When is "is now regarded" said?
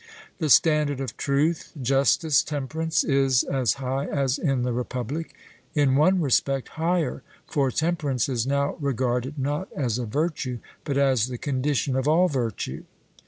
8.27-9.37